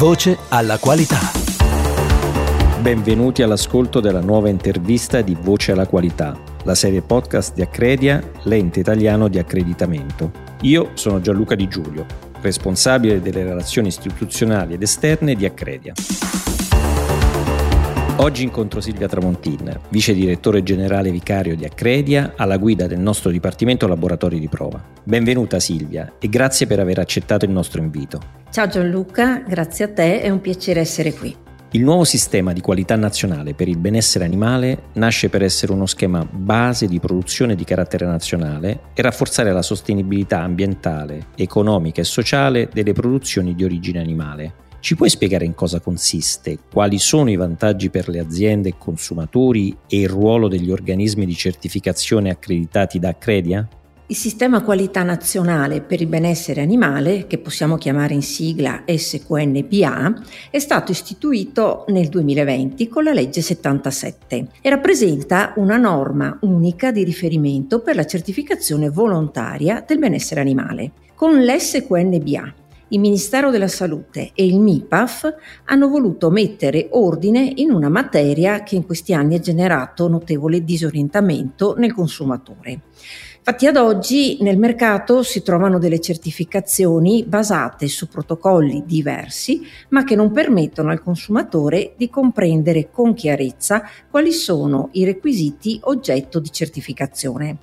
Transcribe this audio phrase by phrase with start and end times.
[0.00, 1.18] Voce alla qualità.
[2.80, 8.80] Benvenuti all'ascolto della nuova intervista di Voce alla qualità, la serie podcast di Accredia, l'ente
[8.80, 10.32] italiano di accreditamento.
[10.62, 12.06] Io sono Gianluca Di Giulio,
[12.40, 15.92] responsabile delle relazioni istituzionali ed esterne di Accredia.
[18.22, 23.86] Oggi incontro Silvia Tramontin, vice direttore generale vicario di Accredia, alla guida del nostro Dipartimento
[23.86, 24.78] Laboratori di Prova.
[25.02, 28.20] Benvenuta Silvia e grazie per aver accettato il nostro invito.
[28.50, 31.34] Ciao Gianluca, grazie a te, è un piacere essere qui.
[31.70, 36.22] Il nuovo sistema di qualità nazionale per il benessere animale nasce per essere uno schema
[36.30, 42.92] base di produzione di carattere nazionale e rafforzare la sostenibilità ambientale, economica e sociale delle
[42.92, 48.08] produzioni di origine animale ci puoi spiegare in cosa consiste, quali sono i vantaggi per
[48.08, 53.68] le aziende e consumatori e il ruolo degli organismi di certificazione accreditati da Accredia?
[54.06, 60.58] Il sistema qualità nazionale per il benessere animale, che possiamo chiamare in sigla SQNBA, è
[60.58, 67.82] stato istituito nel 2020 con la legge 77 e rappresenta una norma unica di riferimento
[67.82, 70.90] per la certificazione volontaria del benessere animale.
[71.14, 72.54] Con l'SQNBA
[72.90, 75.34] il Ministero della Salute e il MIPAF
[75.66, 81.74] hanno voluto mettere ordine in una materia che in questi anni ha generato notevole disorientamento
[81.76, 82.80] nel consumatore.
[83.38, 90.14] Infatti ad oggi nel mercato si trovano delle certificazioni basate su protocolli diversi, ma che
[90.14, 97.56] non permettono al consumatore di comprendere con chiarezza quali sono i requisiti oggetto di certificazione.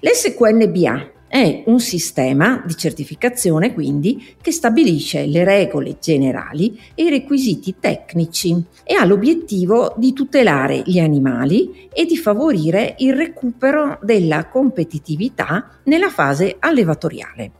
[0.00, 7.76] L'SQNBA è un sistema di certificazione quindi che stabilisce le regole generali e i requisiti
[7.80, 15.78] tecnici e ha l'obiettivo di tutelare gli animali e di favorire il recupero della competitività
[15.84, 17.52] nella fase allevatoriale.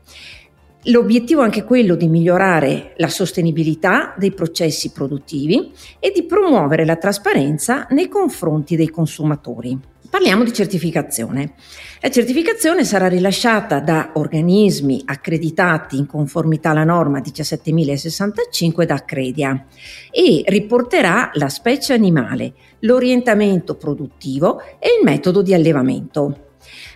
[0.88, 6.94] L'obiettivo è anche quello di migliorare la sostenibilità dei processi produttivi e di promuovere la
[6.94, 9.76] trasparenza nei confronti dei consumatori.
[10.08, 11.54] Parliamo di certificazione.
[12.00, 19.64] La certificazione sarà rilasciata da organismi accreditati in conformità alla norma 17065 da Accredia
[20.10, 26.45] e riporterà la specie animale, l'orientamento produttivo e il metodo di allevamento.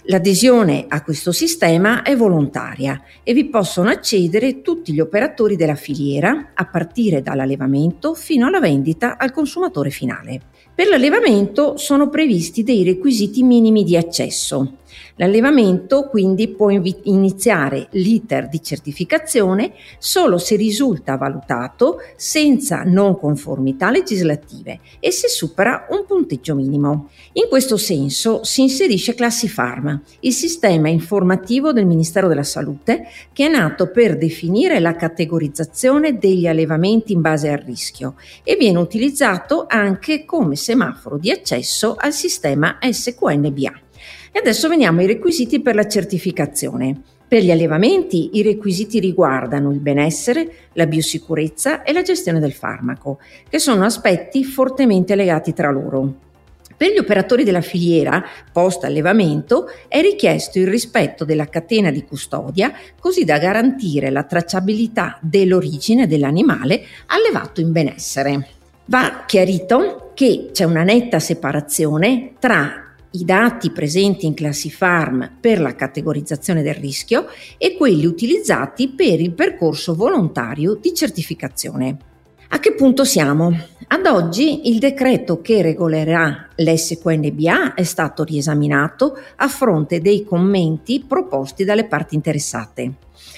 [0.04, 6.52] L'adesione a questo sistema è volontaria e vi possono accedere tutti gli operatori della filiera,
[6.54, 10.40] a partire dall'allevamento fino alla vendita al consumatore finale.
[10.74, 14.78] Per l'allevamento sono previsti dei requisiti minimi di accesso.
[15.16, 24.80] L'allevamento quindi può iniziare l'iter di certificazione solo se risulta valutato senza non conformità legislative
[24.98, 27.10] e se supera un punteggio minimo.
[27.34, 33.48] In questo senso si inserisce Classifarm, il sistema informativo del Ministero della Salute che è
[33.48, 40.24] nato per definire la categorizzazione degli allevamenti in base al rischio e viene utilizzato anche
[40.24, 43.88] come semaforo di accesso al sistema SQNBA.
[44.32, 47.00] E adesso veniamo ai requisiti per la certificazione.
[47.26, 53.20] Per gli allevamenti i requisiti riguardano il benessere, la biosicurezza e la gestione del farmaco,
[53.48, 56.14] che sono aspetti fortemente legati tra loro.
[56.76, 63.24] Per gli operatori della filiera post-allevamento è richiesto il rispetto della catena di custodia così
[63.24, 68.48] da garantire la tracciabilità dell'origine dell'animale allevato in benessere.
[68.86, 75.74] Va chiarito che c'è una netta separazione tra i dati presenti in Classifarm per la
[75.74, 77.26] categorizzazione del rischio
[77.58, 81.96] e quelli utilizzati per il percorso volontario di certificazione.
[82.50, 83.56] A che punto siamo?
[83.88, 91.64] Ad oggi il decreto che regolerà l'SQNBA è stato riesaminato a fronte dei commenti proposti
[91.64, 92.92] dalle parti interessate.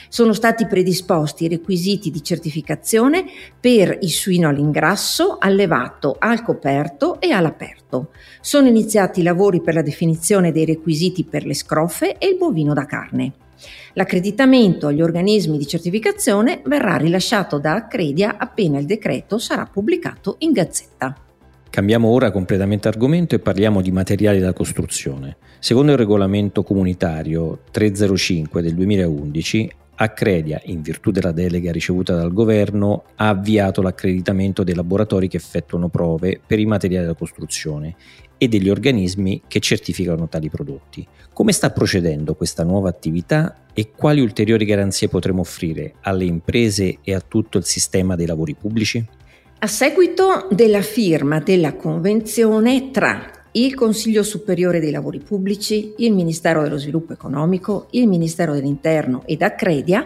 [0.09, 3.25] Sono stati predisposti i requisiti di certificazione
[3.59, 8.11] per il suino all'ingrasso, allevato al coperto e all'aperto.
[8.41, 12.75] Sono iniziati i lavori per la definizione dei requisiti per le scrofe e il bovino
[12.75, 13.33] da carne.
[13.95, 20.53] L'accreditamento agli organismi di certificazione verrà rilasciato da Accredia appena il decreto sarà pubblicato in
[20.53, 21.17] Gazzetta.
[21.73, 25.39] Cambiamo ora completamente argomento e parliamo di materiali da costruzione.
[25.59, 33.05] Secondo il regolamento comunitario 305 del 2011, Accredia, in virtù della delega ricevuta dal governo,
[33.15, 37.95] ha avviato l'accreditamento dei laboratori che effettuano prove per i materiali da costruzione
[38.37, 41.07] e degli organismi che certificano tali prodotti.
[41.33, 47.15] Come sta procedendo questa nuova attività e quali ulteriori garanzie potremo offrire alle imprese e
[47.15, 49.21] a tutto il sistema dei lavori pubblici?
[49.65, 56.63] A seguito della firma della convenzione tra il Consiglio Superiore dei Lavori Pubblici, il Ministero
[56.63, 60.05] dello Sviluppo Economico, il Ministero dell'Interno ed Accredia,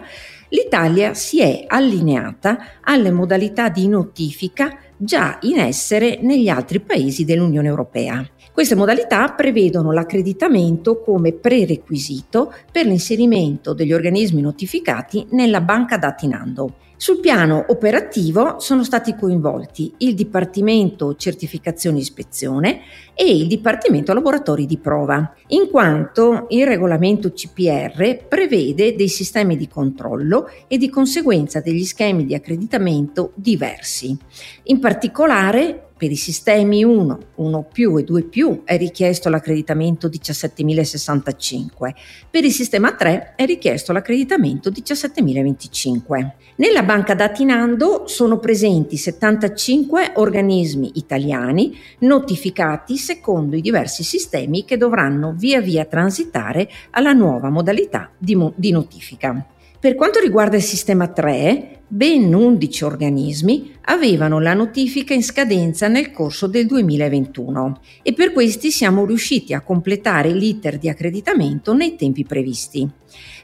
[0.49, 7.67] l'Italia si è allineata alle modalità di notifica già in essere negli altri paesi dell'Unione
[7.67, 8.23] Europea.
[8.57, 16.77] Queste modalità prevedono l'accreditamento come prerequisito per l'inserimento degli organismi notificati nella banca dati Nando.
[16.95, 22.79] Sul piano operativo sono stati coinvolti il Dipartimento Certificazione e Ispezione
[23.13, 29.67] e il Dipartimento Laboratori di Prova, in quanto il regolamento CPR prevede dei sistemi di
[29.67, 34.17] controllo e di conseguenza degli schemi di accreditamento diversi.
[34.63, 41.95] In particolare per i sistemi 1, 1 più e 2 più è richiesto l'accreditamento 17065,
[42.29, 46.35] per il sistema 3 è richiesto l'accreditamento 17025.
[46.57, 54.77] Nella banca dati Nando sono presenti 75 organismi italiani notificati secondo i diversi sistemi che
[54.77, 59.45] dovranno via via transitare alla nuova modalità di, mo- di notifica.
[59.79, 66.11] Per quanto riguarda il sistema 3, ben 11 organismi avevano la notifica in scadenza nel
[66.11, 72.25] corso del 2021 e per questi siamo riusciti a completare l'iter di accreditamento nei tempi
[72.25, 72.89] previsti.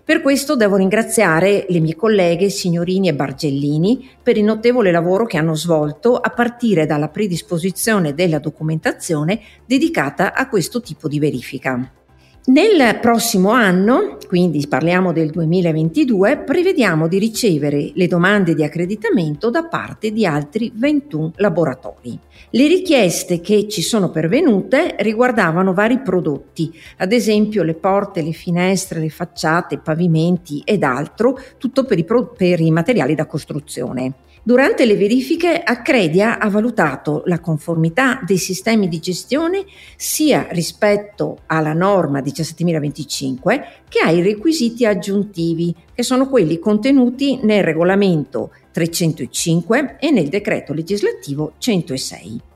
[0.03, 5.37] Per questo devo ringraziare le mie colleghe Signorini e Bargellini per il notevole lavoro che
[5.37, 12.02] hanno svolto a partire dalla predisposizione della documentazione dedicata a questo tipo di verifica.
[12.45, 19.63] Nel prossimo anno, quindi parliamo del 2022, prevediamo di ricevere le domande di accreditamento da
[19.63, 22.19] parte di altri 21 laboratori.
[22.49, 28.99] Le richieste che ci sono pervenute riguardavano vari prodotti, ad esempio le porte, le finestre,
[28.99, 34.15] le facciate, i pavimenti ed altro, tutto per i, pro- per i materiali da costruzione.
[34.45, 39.63] Durante le verifiche Accredia ha valutato la conformità dei sistemi di gestione
[39.95, 48.51] sia rispetto alla norma 17025 che ai requisiti aggiuntivi, che sono quelli contenuti nel regolamento
[48.73, 52.51] 305 e nel decreto legislativo 106.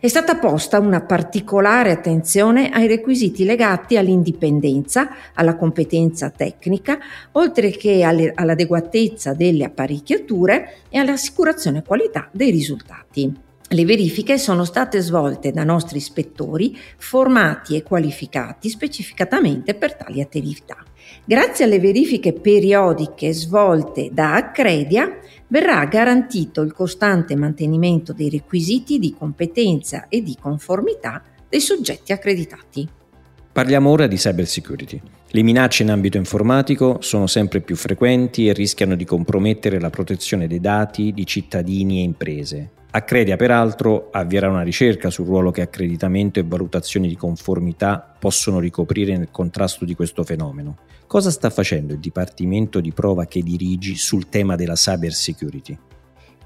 [0.00, 6.98] È stata posta una particolare attenzione ai requisiti legati all'indipendenza, alla competenza tecnica,
[7.32, 13.46] oltre che all'adeguatezza delle apparecchiature e all'assicurazione qualità dei risultati.
[13.70, 20.76] Le verifiche sono state svolte da nostri ispettori formati e qualificati specificatamente per tali attività.
[21.22, 25.18] Grazie alle verifiche periodiche svolte da Accredia
[25.48, 32.88] verrà garantito il costante mantenimento dei requisiti di competenza e di conformità dei soggetti accreditati.
[33.52, 34.98] Parliamo ora di cyber security.
[35.30, 40.46] Le minacce in ambito informatico sono sempre più frequenti e rischiano di compromettere la protezione
[40.46, 42.70] dei dati di cittadini e imprese.
[42.90, 49.14] Accredia peraltro avvierà una ricerca sul ruolo che accreditamento e valutazioni di conformità possono ricoprire
[49.14, 50.78] nel contrasto di questo fenomeno.
[51.06, 55.78] Cosa sta facendo il Dipartimento di prova che dirigi sul tema della cyber security?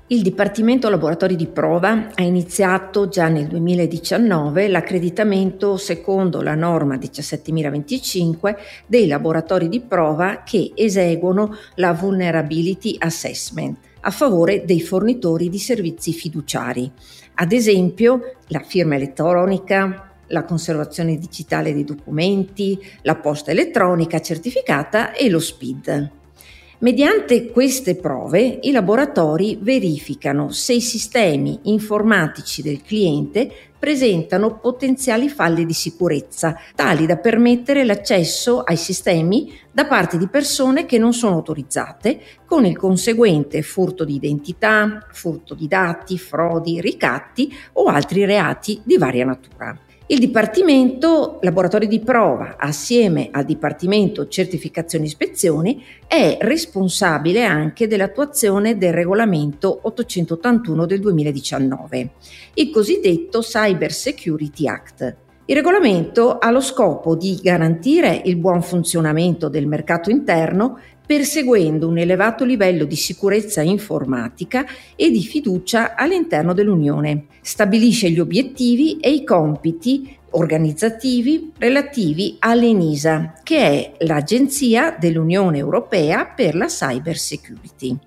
[0.08, 8.56] Il Dipartimento Laboratori di Prova ha iniziato già nel 2019 l'accreditamento secondo la norma 17025
[8.86, 16.12] dei laboratori di prova che eseguono la Vulnerability Assessment a favore dei fornitori di servizi
[16.12, 16.90] fiduciari,
[17.34, 25.28] ad esempio la firma elettronica, la conservazione digitale dei documenti, la posta elettronica certificata e
[25.28, 26.10] lo SPID.
[26.82, 33.48] Mediante queste prove i laboratori verificano se i sistemi informatici del cliente
[33.78, 40.84] presentano potenziali falle di sicurezza, tali da permettere l'accesso ai sistemi da parte di persone
[40.84, 47.48] che non sono autorizzate, con il conseguente furto di identità, furto di dati, frodi, ricatti
[47.74, 49.78] o altri reati di varia natura.
[50.06, 58.92] Il Dipartimento Laboratori di Prova, assieme al Dipartimento Certificazione Ispezioni, è responsabile anche dell'attuazione del
[58.92, 62.10] regolamento 881 del 2019,
[62.54, 65.16] il cosiddetto Cyber Security Act.
[65.44, 71.98] Il regolamento ha lo scopo di garantire il buon funzionamento del mercato interno perseguendo un
[71.98, 77.26] elevato livello di sicurezza informatica e di fiducia all'interno dell'Unione.
[77.40, 86.54] Stabilisce gli obiettivi e i compiti organizzativi relativi all'ENISA, che è l'Agenzia dell'Unione Europea per
[86.54, 87.98] la Cyber Security.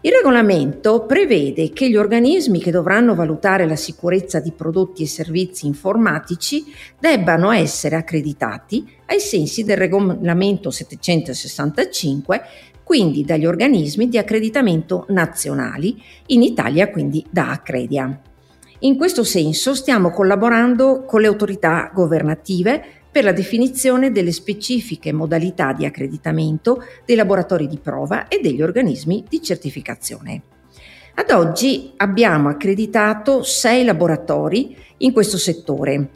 [0.00, 5.66] Il regolamento prevede che gli organismi che dovranno valutare la sicurezza di prodotti e servizi
[5.66, 6.66] informatici
[7.00, 12.42] debbano essere accreditati ai sensi del regolamento 765,
[12.84, 18.20] quindi dagli organismi di accreditamento nazionali, in Italia quindi da Accredia.
[18.82, 25.72] In questo senso stiamo collaborando con le autorità governative per la definizione delle specifiche modalità
[25.72, 30.42] di accreditamento dei laboratori di prova e degli organismi di certificazione.
[31.14, 36.10] Ad oggi abbiamo accreditato sei laboratori in questo settore.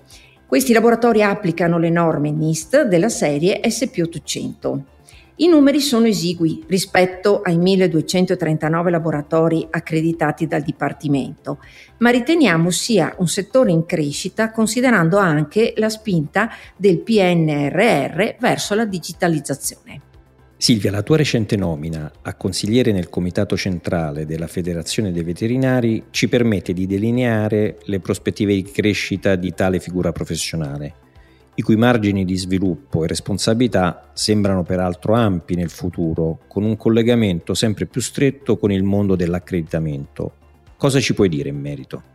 [0.46, 4.91] Questi laboratori applicano le norme NIST della serie SP800.
[5.36, 11.58] I numeri sono esigui rispetto ai 1239 laboratori accreditati dal Dipartimento,
[11.98, 18.84] ma riteniamo sia un settore in crescita considerando anche la spinta del PNRR verso la
[18.84, 20.00] digitalizzazione.
[20.62, 26.28] Silvia, la tua recente nomina a consigliere nel Comitato Centrale della Federazione dei Veterinari ci
[26.28, 30.94] permette di delineare le prospettive di crescita di tale figura professionale,
[31.54, 37.54] i cui margini di sviluppo e responsabilità sembrano peraltro ampi nel futuro, con un collegamento
[37.54, 40.32] sempre più stretto con il mondo dell'accreditamento.
[40.76, 42.11] Cosa ci puoi dire in merito?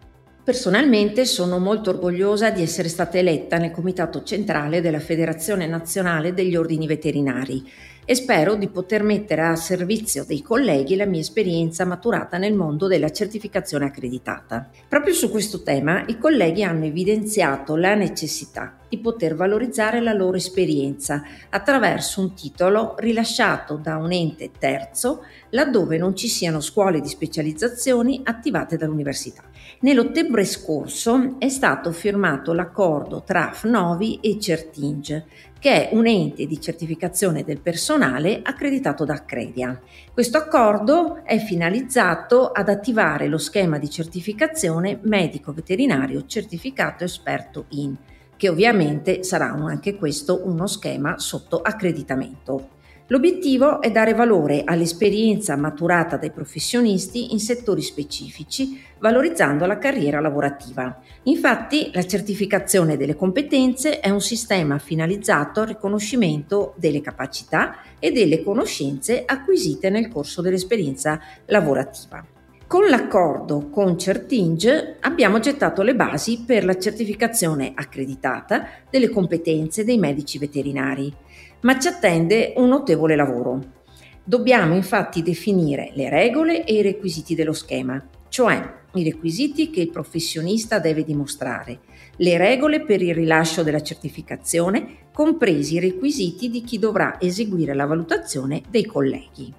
[0.48, 6.56] Personalmente sono molto orgogliosa di essere stata eletta nel Comitato Centrale della Federazione Nazionale degli
[6.56, 7.70] Ordini Veterinari
[8.06, 12.88] e spero di poter mettere a servizio dei colleghi la mia esperienza maturata nel mondo
[12.88, 14.70] della certificazione accreditata.
[14.88, 20.38] Proprio su questo tema i colleghi hanno evidenziato la necessità di poter valorizzare la loro
[20.38, 27.10] esperienza attraverso un titolo rilasciato da un ente terzo laddove non ci siano scuole di
[27.10, 29.44] specializzazioni attivate dall'università.
[29.80, 35.28] Nell'ottobre scorso è stato firmato l'accordo tra FNOVI e Certinge
[35.60, 39.80] che è un ente di certificazione del personale accreditato da Accredia.
[40.12, 47.96] Questo accordo è finalizzato ad attivare lo schema di certificazione medico veterinario certificato esperto in,
[48.36, 52.77] che ovviamente sarà anche questo uno schema sotto accreditamento.
[53.10, 61.00] L'obiettivo è dare valore all'esperienza maturata dai professionisti in settori specifici, valorizzando la carriera lavorativa.
[61.24, 68.44] Infatti, la certificazione delle competenze è un sistema finalizzato al riconoscimento delle capacità e delle
[68.44, 72.26] conoscenze acquisite nel corso dell'esperienza lavorativa.
[72.68, 79.98] Con l'accordo con Certinge abbiamo gettato le basi per la certificazione accreditata delle competenze dei
[79.98, 81.26] medici veterinari
[81.62, 83.76] ma ci attende un notevole lavoro.
[84.24, 89.90] Dobbiamo infatti definire le regole e i requisiti dello schema, cioè i requisiti che il
[89.90, 91.80] professionista deve dimostrare,
[92.18, 97.86] le regole per il rilascio della certificazione, compresi i requisiti di chi dovrà eseguire la
[97.86, 99.54] valutazione dei colleghi.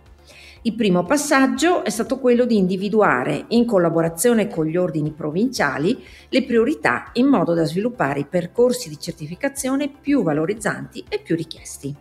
[0.68, 6.44] Il primo passaggio è stato quello di individuare, in collaborazione con gli ordini provinciali, le
[6.44, 11.94] priorità in modo da sviluppare i percorsi di certificazione più valorizzanti e più richiesti.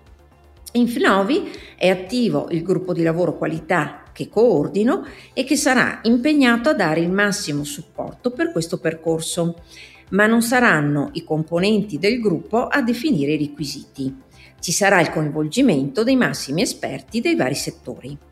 [0.73, 6.67] In Finovi è attivo il gruppo di lavoro qualità che coordino e che sarà impegnato
[6.67, 9.61] a dare il massimo supporto per questo percorso,
[10.09, 14.13] ma non saranno i componenti del gruppo a definire i requisiti.
[14.59, 18.26] Ci sarà il coinvolgimento dei massimi esperti dei vari settori.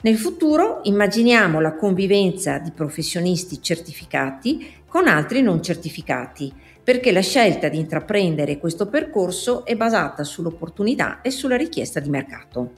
[0.00, 6.52] Nel futuro immaginiamo la convivenza di professionisti certificati con altri non certificati,
[6.84, 12.74] perché la scelta di intraprendere questo percorso è basata sull'opportunità e sulla richiesta di mercato.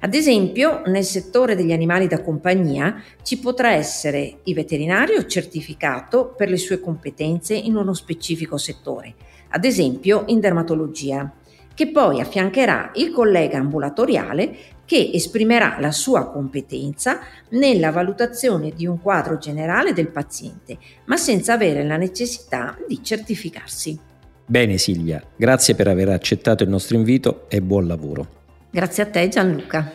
[0.00, 6.50] Ad esempio, nel settore degli animali da compagnia ci potrà essere il veterinario certificato per
[6.50, 9.14] le sue competenze in uno specifico settore,
[9.50, 11.32] ad esempio in dermatologia,
[11.76, 14.56] che poi affiancherà il collega ambulatoriale
[14.86, 17.18] che esprimerà la sua competenza
[17.50, 23.98] nella valutazione di un quadro generale del paziente, ma senza avere la necessità di certificarsi.
[24.46, 28.26] Bene Silvia, grazie per aver accettato il nostro invito e buon lavoro.
[28.70, 29.92] Grazie a te Gianluca.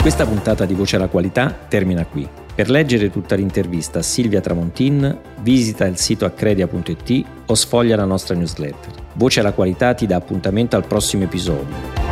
[0.00, 2.28] Questa puntata di Voce alla Qualità termina qui.
[2.54, 8.34] Per leggere tutta l'intervista a Silvia Tramontin, visita il sito accredia.it o sfoglia la nostra
[8.34, 8.92] newsletter.
[9.14, 12.03] Voce alla Qualità ti dà appuntamento al prossimo episodio.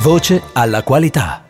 [0.00, 1.49] Voce alla qualità.